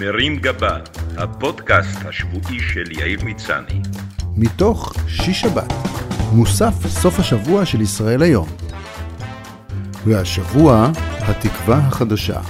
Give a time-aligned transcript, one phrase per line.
[0.00, 0.78] מרים גבה,
[1.16, 3.80] הפודקאסט השבועי של יאיר מצני.
[4.36, 5.72] מתוך שיש שבת,
[6.32, 8.48] מוסף סוף השבוע של ישראל היום.
[10.06, 12.40] והשבוע, התקווה החדשה.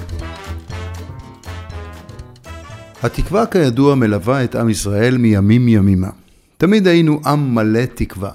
[3.03, 6.10] התקווה כידוע מלווה את עם ישראל מימים ימימה.
[6.56, 8.31] תמיד היינו עם מלא תקווה.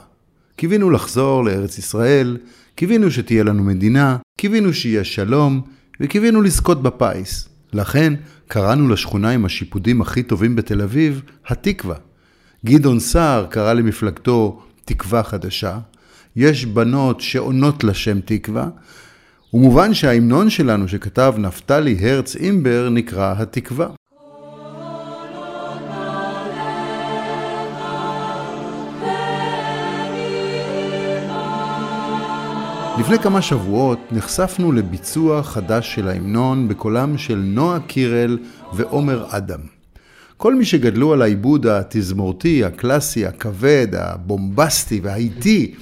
[0.55, 2.37] קיווינו לחזור לארץ ישראל,
[2.75, 5.61] קיווינו שתהיה לנו מדינה, קיווינו שיהיה שלום,
[6.01, 7.50] וקיווינו לזכות בפיס.
[7.73, 8.13] לכן
[8.47, 11.95] קראנו לשכונה עם השיפודים הכי טובים בתל אביב, התקווה.
[12.65, 15.79] גדעון סער קרא למפלגתו תקווה חדשה,
[16.35, 18.69] יש בנות שעונות לשם תקווה,
[19.53, 23.87] ומובן שההמנון שלנו שכתב נפתלי הרץ אימבר נקרא התקווה.
[33.01, 38.37] לפני כמה שבועות נחשפנו לביצוע חדש של ההמנון בקולם של נועה קירל
[38.73, 39.59] ועומר אדם.
[40.37, 45.75] כל מי שגדלו על העיבוד התזמורתי, הקלאסי, הכבד, הבומבסטי והאיטי,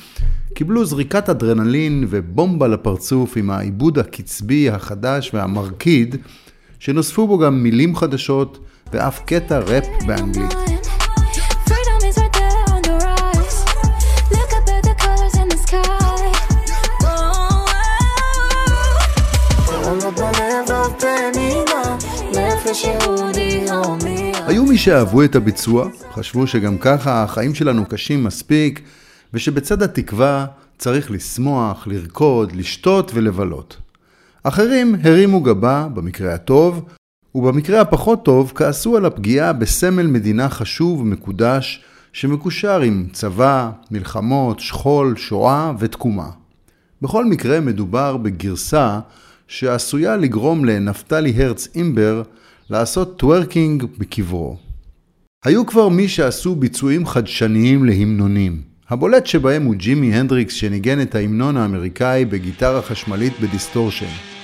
[0.53, 6.16] קיבלו זריקת אדרנלין ובומבה לפרצוף עם העיבוד הקצבי החדש והמרקיד,
[6.80, 8.59] שנוספו בו גם מילים חדשות
[8.94, 10.69] ואף קטע ראפ באנגלית.
[24.48, 28.82] היו מי שאהבו את הביצוע, חשבו שגם ככה החיים שלנו קשים מספיק,
[29.34, 30.45] ושבצד התקווה
[30.78, 33.78] צריך לשמוח, לרקוד, לשתות ולבלות.
[34.44, 36.86] אחרים הרימו גבה, במקרה הטוב,
[37.36, 45.16] ובמקרה הפחות טוב כעסו על הפגיעה בסמל מדינה חשוב ומקודש, שמקושר עם צבא, מלחמות, שכול,
[45.17, 46.30] שואה ותקומה.
[47.02, 49.00] בכל מקרה מדובר בגרסה
[49.50, 52.23] שעשויה לגרום לנפתלי הרץ אימבר
[52.69, 54.58] לעשות טוורקינג בקברו.
[55.45, 58.61] היו כבר מי שעשו ביצועים חדשניים להמנונים.
[58.89, 64.39] הבולט שבהם הוא ג'ימי הנדריקס שניגן את ההמנון האמריקאי בגיטרה חשמלית ב distortion.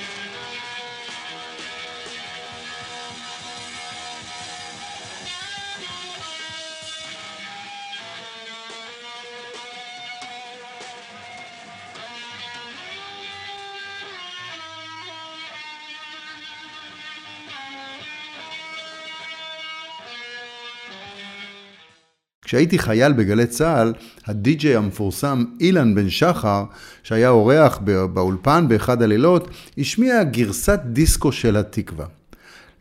[22.45, 23.93] כשהייתי חייל בגלי צה"ל,
[24.27, 26.63] הדי-ג'יי המפורסם אילן בן שחר,
[27.03, 27.79] שהיה אורח
[28.13, 32.05] באולפן באחד הלילות, השמיע גרסת דיסקו של התקווה.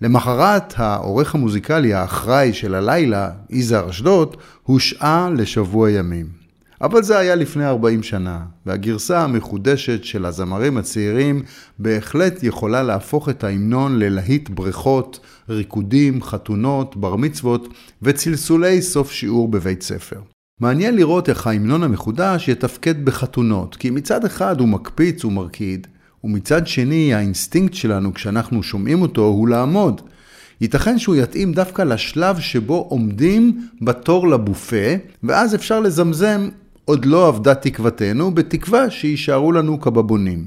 [0.01, 6.44] למחרת, העורך המוזיקלי האחראי של הלילה, יזהר אשדוד, הושעה לשבוע ימים.
[6.85, 11.43] אבל זה היה לפני 40 שנה, והגרסה המחודשת של הזמרים הצעירים
[11.79, 17.69] בהחלט יכולה להפוך את ההמנון ללהיט בריכות, ריקודים, חתונות, בר מצוות
[18.03, 20.21] וצלצולי סוף שיעור בבית ספר.
[20.61, 25.87] מעניין לראות איך ההמנון המחודש יתפקד בחתונות, כי מצד אחד הוא מקפיץ ומרקיד,
[26.25, 30.01] ומצד שני האינסטינקט שלנו כשאנחנו שומעים אותו הוא לעמוד.
[30.61, 36.49] ייתכן שהוא יתאים דווקא לשלב שבו עומדים בתור לבופה, ואז אפשר לזמזם
[36.85, 40.45] עוד לא אבדה תקוותנו, בתקווה שיישארו לנו כבבונים.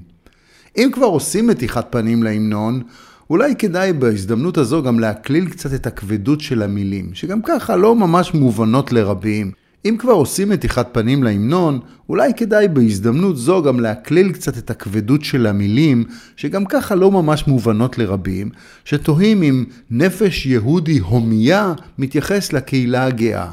[0.77, 2.81] אם כבר עושים מתיחת פנים להמנון,
[3.29, 8.33] אולי כדאי בהזדמנות הזו גם להקליל קצת את הכבדות של המילים, שגם ככה לא ממש
[8.33, 9.51] מובנות לרבים.
[9.85, 15.23] אם כבר עושים מתיחת פנים להמנון, אולי כדאי בהזדמנות זו גם להקליל קצת את הכבדות
[15.23, 16.03] של המילים,
[16.35, 18.49] שגם ככה לא ממש מובנות לרבים,
[18.85, 23.51] שתוהים אם נפש יהודי הומייה מתייחס לקהילה הגאה.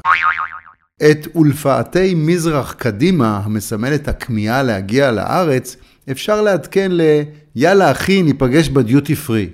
[1.02, 5.76] את אולפאתי מזרח קדימה, המסמל את הכמיהה להגיע לארץ,
[6.10, 7.00] אפשר לעדכן ל
[7.56, 9.48] "יאללה אחי, ניפגש בדיוטי פרי".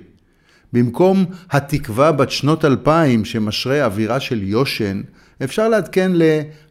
[0.73, 5.01] במקום התקווה בת שנות אלפיים שמשרה אווירה של יושן,
[5.43, 6.23] אפשר לעדכן ל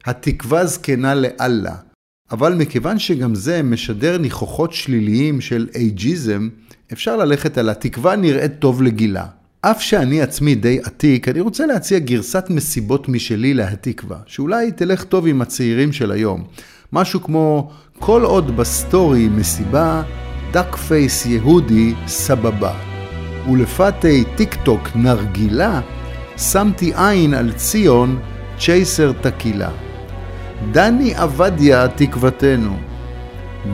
[0.05, 1.75] "התקווה זקנה לאללה".
[2.31, 6.49] אבל מכיוון שגם זה משדר ניחוחות שליליים של אייג'יזם,
[6.93, 9.27] אפשר ללכת על התקווה נראית טוב לגילה.
[9.63, 15.27] אף שאני עצמי די עתיק, אני רוצה להציע גרסת מסיבות משלי להתקווה, שאולי תלך טוב
[15.27, 16.45] עם הצעירים של היום.
[16.93, 20.03] משהו כמו כל עוד ב story מסיבה,
[20.53, 22.75] duck face יהודי סבבה.
[23.51, 25.81] ולפתי טיק טוק נרגילה,
[26.37, 28.19] שמתי עין על ציון,
[28.59, 29.71] chaser תקילה.
[30.73, 32.77] דני עבדיה תקוותנו.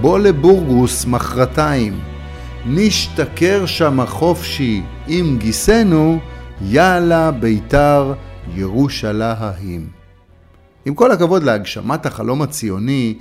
[0.00, 2.00] בוא לבורגוס מחרתיים.
[2.68, 6.18] נשתכר שמה חופשי עם גיסנו,
[6.62, 8.14] יאללה ביתר
[8.54, 9.88] ירושלים.
[10.84, 13.14] עם כל הכבוד להגשמת החלום הציוני,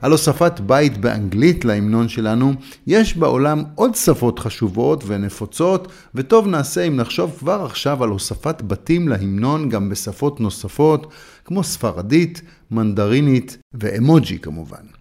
[0.00, 2.52] על הוספת בית באנגלית להמנון שלנו,
[2.86, 9.08] יש בעולם עוד שפות חשובות ונפוצות, וטוב נעשה אם נחשוב כבר עכשיו על הוספת בתים
[9.08, 11.06] להמנון גם בשפות נוספות,
[11.44, 14.99] כמו ספרדית, מנדרינית ואמוג'י כמובן.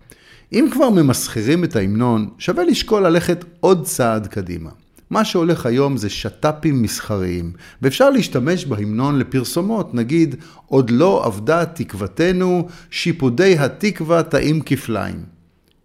[0.53, 4.69] אם כבר ממסחרים את ההמנון, שווה לשקול ללכת עוד צעד קדימה.
[5.09, 7.51] מה שהולך היום זה שת"פים מסחריים,
[7.81, 10.35] ואפשר להשתמש בהמנון לפרסומות, נגיד,
[10.65, 15.23] עוד לא אבדה תקוותנו, שיפודי התקווה טעים כפליים.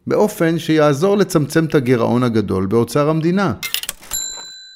[0.07, 3.53] באופן שיעזור לצמצם את הגירעון הגדול באוצר המדינה.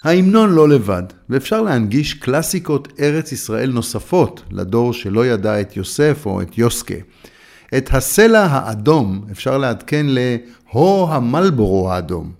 [0.05, 6.43] ההמנון לא לבד, ואפשר להנגיש קלאסיקות ארץ ישראל נוספות לדור שלא ידע את יוסף או
[6.43, 6.95] את יוסקה.
[7.77, 12.39] את הסלע האדום אפשר לעדכן ל"הו המלבורו האדום".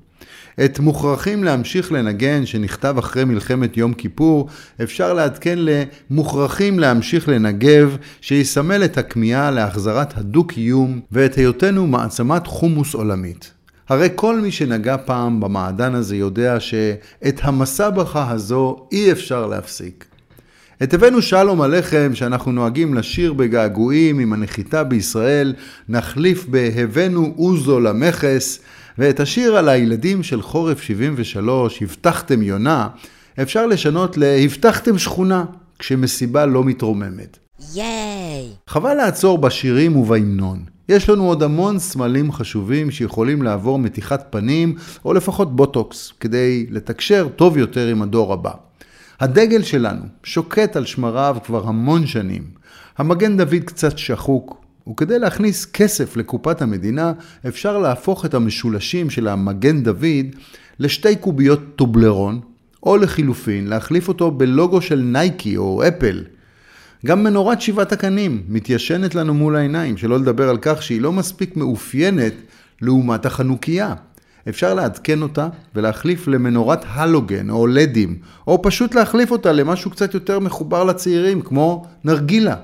[0.65, 4.49] את מוכרחים להמשיך לנגן, שנכתב אחרי מלחמת יום כיפור,
[4.83, 13.53] אפשר לעדכן למוכרחים להמשיך לנגב, שיסמל את הכמיהה להחזרת הדו-קיום ואת היותנו מעצמת חומוס עולמית.
[13.89, 20.05] הרי כל מי שנגע פעם במעדן הזה יודע שאת המסבכה הזו אי אפשר להפסיק.
[20.83, 25.55] את הבאנו שלום עליכם שאנחנו נוהגים לשיר בגעגועים עם הנחיתה בישראל,
[25.89, 28.61] נחליף בהבאנו אוזו למכס,
[28.99, 32.89] ואת השיר על הילדים של חורף 73, הבטחתם יונה,
[33.43, 35.45] אפשר לשנות ל"הבטחתם שכונה",
[35.79, 37.39] כשמסיבה לא מתרוממת.
[37.75, 38.47] ייי!
[38.67, 40.65] חבל לעצור בשירים ובהמנון.
[40.89, 44.75] יש לנו עוד המון סמלים חשובים שיכולים לעבור מתיחת פנים,
[45.05, 48.68] או לפחות בוטוקס, כדי לתקשר טוב יותר עם הדור הבא.
[49.21, 52.43] הדגל שלנו שוקט על שמריו כבר המון שנים.
[52.99, 57.13] המגן דוד קצת שחוק, וכדי להכניס כסף לקופת המדינה,
[57.49, 60.27] אפשר להפוך את המשולשים של המגן דוד
[60.79, 62.41] לשתי קוביות טובלרון,
[62.83, 66.25] או לחילופין, להחליף אותו בלוגו של נייקי או אפל.
[67.07, 71.57] גם מנורת שבעת הקנים מתיישנת לנו מול העיניים, שלא לדבר על כך שהיא לא מספיק
[71.57, 72.33] מאופיינת
[72.83, 73.95] לעומת החנוכיה.
[74.49, 80.39] אפשר לעדכן אותה ולהחליף למנורת הלוגן או לדים, או פשוט להחליף אותה למשהו קצת יותר
[80.39, 82.57] מחובר לצעירים, כמו נרגילה.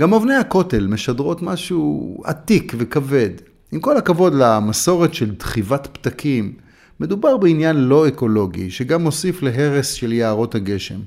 [0.00, 3.30] גם אבני הכותל משדרות משהו עתיק וכבד.
[3.72, 6.52] עם כל הכבוד למסורת של דחיבת פתקים,
[7.00, 10.98] מדובר בעניין לא אקולוגי, שגם מוסיף להרס של יערות הגשם.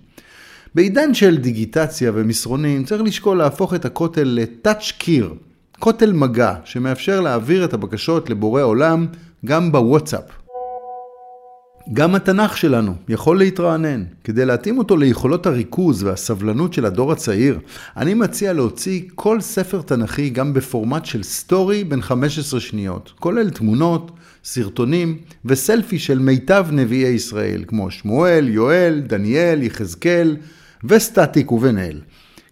[0.76, 5.34] בעידן של דיגיטציה ומסרונים צריך לשקול להפוך את הכותל לטאצ' קיר,
[5.80, 9.08] כותל מגע, שמאפשר להעביר את הבקשות לבורא עולם
[9.46, 10.24] גם בוואטסאפ.
[11.94, 14.04] גם התנ"ך שלנו יכול להתרענן.
[14.24, 17.60] כדי להתאים אותו ליכולות הריכוז והסבלנות של הדור הצעיר,
[17.98, 24.12] אני מציע להוציא כל ספר תנ"כי גם בפורמט של סטורי בין 15 שניות, כולל תמונות,
[24.44, 30.38] סרטונים וסלפי של מיטב נביאי ישראל, כמו שמואל, יואל, דניאל, יחזקאל
[30.84, 32.02] וסטטיק ובן אל.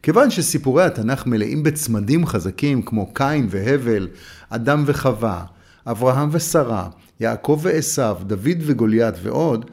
[0.04, 4.08] כיוון שסיפורי התנ"ך מלאים בצמדים חזקים כמו קין והבל,
[4.50, 5.44] אדם וחווה,
[5.88, 6.88] אברהם ושרה,
[7.20, 9.66] יעקב ועשו, דוד וגוליית ועוד,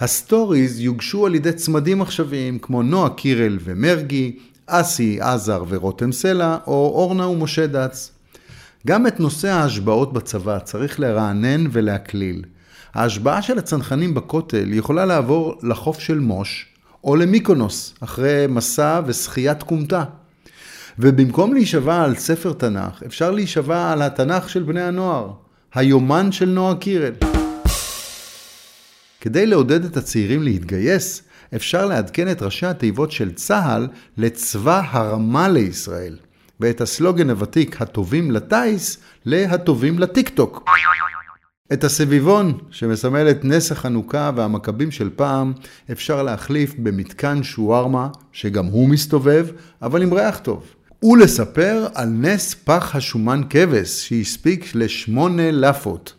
[0.00, 4.36] ה stories יוגשו על ידי צמדים עכשוויים כמו נועה קירל ומרגי,
[4.66, 8.12] אסי, עזר ורותם סלע, או אורנה ומשה דץ.
[8.86, 12.44] גם את נושא ההשבעות בצבא צריך לרענן ולהקליל.
[12.94, 16.66] ההשבעה של הצנחנים בכותל יכולה לעבור לחוף של מוש,
[17.04, 20.04] או למיקונוס, אחרי מסע ושחיית כומתה.
[21.02, 25.30] ובמקום להישבע על ספר תנ"ך, אפשר להישבע על התנ"ך של בני הנוער.
[25.74, 27.12] היומן של נועה קירל.
[29.20, 31.22] כדי לעודד את הצעירים להתגייס,
[31.56, 36.16] אפשר לעדכן את ראשי התיבות של צה"ל לצבא הרמה לישראל,
[36.60, 40.64] ואת הסלוגן הוותיק הטובים לטיס להטובים לטיקטוק.
[41.72, 45.52] את הסביבון, שמסמל את נס החנוכה והמכבים של פעם,
[45.92, 49.46] אפשר להחליף במתקן שווארמה, שגם הוא מסתובב,
[49.82, 50.74] אבל עם ריח טוב.
[51.02, 56.14] ולספר על נס פח השומן כבש שהספיק לשמונה לאפות.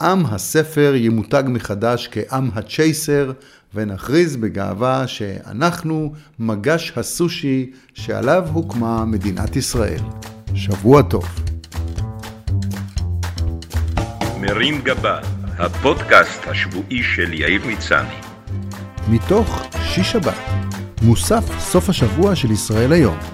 [0.00, 3.32] עם הספר ימותג מחדש כעם הצ'ייסר,
[3.74, 10.00] ונכריז בגאווה שאנחנו מגש הסושי שעליו הוקמה מדינת ישראל.
[10.54, 11.24] שבוע טוב.
[14.40, 15.18] מרים גבה,
[15.58, 18.14] הפודקאסט השבועי של יאיר מצני.
[19.08, 20.38] מתוך שיש שבת,
[21.02, 23.31] מוסף סוף השבוע של ישראל היום.